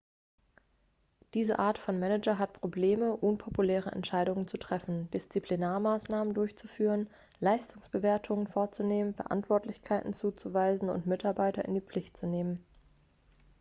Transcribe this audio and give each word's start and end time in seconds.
diese 1.35 1.59
art 1.59 1.77
von 1.77 1.99
manager 1.99 2.39
hat 2.39 2.53
probleme 2.53 3.15
unpopuläre 3.17 3.91
entscheidungen 3.91 4.47
zu 4.47 4.57
treffen 4.57 5.11
disziplinarmaßnahmen 5.11 6.33
durchzuführen 6.33 7.07
leistungsbewertungen 7.39 8.47
vorzunehmen 8.47 9.13
verantwortlichkeiten 9.13 10.13
zuzuweisen 10.13 10.89
und 10.89 11.05
mitarbeiter 11.05 11.65
in 11.65 11.75
die 11.75 11.81
pflicht 11.81 12.17
zu 12.17 12.25
nehmen 12.25 12.65